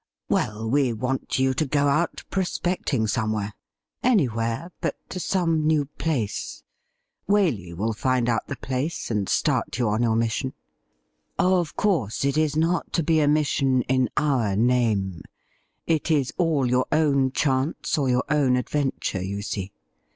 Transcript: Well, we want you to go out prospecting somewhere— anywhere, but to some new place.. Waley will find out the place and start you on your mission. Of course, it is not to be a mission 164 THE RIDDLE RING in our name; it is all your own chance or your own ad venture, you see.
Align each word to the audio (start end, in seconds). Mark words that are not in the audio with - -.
Well, 0.29 0.67
we 0.67 0.93
want 0.93 1.37
you 1.37 1.53
to 1.53 1.63
go 1.67 1.87
out 1.87 2.23
prospecting 2.31 3.05
somewhere— 3.05 3.53
anywhere, 4.03 4.71
but 4.81 4.95
to 5.09 5.19
some 5.19 5.67
new 5.67 5.85
place.. 5.85 6.63
Waley 7.29 7.75
will 7.75 7.93
find 7.93 8.27
out 8.27 8.47
the 8.47 8.55
place 8.55 9.11
and 9.11 9.29
start 9.29 9.77
you 9.77 9.87
on 9.89 10.01
your 10.01 10.15
mission. 10.15 10.53
Of 11.37 11.75
course, 11.75 12.25
it 12.25 12.35
is 12.35 12.57
not 12.57 12.91
to 12.93 13.03
be 13.03 13.19
a 13.19 13.27
mission 13.27 13.83
164 13.87 14.25
THE 14.27 14.31
RIDDLE 14.31 14.37
RING 14.37 14.53
in 14.53 14.57
our 14.57 14.57
name; 14.57 15.21
it 15.85 16.09
is 16.09 16.33
all 16.35 16.65
your 16.67 16.87
own 16.91 17.31
chance 17.31 17.95
or 17.95 18.09
your 18.09 18.23
own 18.27 18.57
ad 18.57 18.71
venture, 18.71 19.21
you 19.21 19.43
see. 19.43 19.71